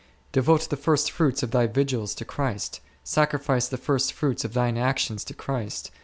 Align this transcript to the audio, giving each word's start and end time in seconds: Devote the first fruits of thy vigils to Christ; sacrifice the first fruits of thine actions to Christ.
Devote 0.31 0.67
the 0.71 0.77
first 0.77 1.11
fruits 1.11 1.43
of 1.43 1.51
thy 1.51 1.67
vigils 1.67 2.15
to 2.15 2.25
Christ; 2.25 2.79
sacrifice 3.03 3.67
the 3.67 3.77
first 3.77 4.13
fruits 4.13 4.43
of 4.43 4.55
thine 4.55 4.75
actions 4.79 5.23
to 5.25 5.35
Christ. 5.35 5.91